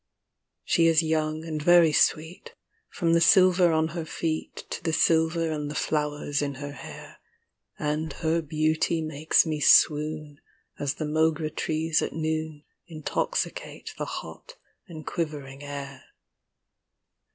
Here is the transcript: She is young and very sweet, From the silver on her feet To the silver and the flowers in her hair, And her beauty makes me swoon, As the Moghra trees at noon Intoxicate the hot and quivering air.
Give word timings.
She 0.63 0.87
is 0.87 1.03
young 1.03 1.45
and 1.45 1.61
very 1.61 1.91
sweet, 1.91 2.55
From 2.89 3.13
the 3.13 3.21
silver 3.21 3.71
on 3.71 3.89
her 3.89 4.03
feet 4.03 4.65
To 4.71 4.83
the 4.83 4.93
silver 4.93 5.51
and 5.51 5.69
the 5.69 5.75
flowers 5.75 6.41
in 6.41 6.55
her 6.55 6.71
hair, 6.71 7.19
And 7.77 8.11
her 8.13 8.41
beauty 8.41 8.99
makes 9.03 9.45
me 9.45 9.59
swoon, 9.59 10.41
As 10.79 10.95
the 10.95 11.05
Moghra 11.05 11.55
trees 11.55 12.01
at 12.01 12.13
noon 12.13 12.63
Intoxicate 12.87 13.93
the 13.99 14.05
hot 14.05 14.55
and 14.87 15.05
quivering 15.05 15.61
air. 15.61 16.05